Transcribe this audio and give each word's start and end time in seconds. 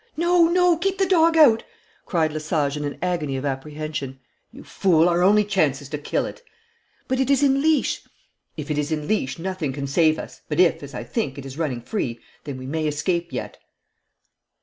'No, 0.17 0.45
no, 0.47 0.77
keep 0.77 0.97
the 0.97 1.05
dog 1.05 1.37
out!' 1.37 1.63
cried 2.07 2.33
Lesage 2.33 2.75
in 2.75 2.85
an 2.85 2.97
agony 3.03 3.37
of 3.37 3.45
apprehension. 3.45 4.19
'You 4.51 4.63
fool, 4.63 5.07
our 5.07 5.21
only 5.21 5.43
chance 5.45 5.79
is 5.79 5.89
to 5.89 5.99
kill 5.99 6.25
it.' 6.25 6.41
'But 7.07 7.19
it 7.19 7.29
is 7.29 7.43
in 7.43 7.61
leash.' 7.61 8.01
'If 8.57 8.71
it 8.71 8.79
is 8.79 8.91
in 8.91 9.07
leash 9.07 9.37
nothing 9.37 9.73
can 9.73 9.85
save 9.85 10.17
us. 10.17 10.41
But 10.49 10.59
if, 10.59 10.81
as 10.81 10.95
I 10.95 11.03
think, 11.03 11.37
it 11.37 11.45
is 11.45 11.59
running 11.59 11.81
free, 11.81 12.19
then 12.45 12.57
we 12.57 12.65
may 12.65 12.87
escape 12.87 13.31
yet.' 13.31 13.59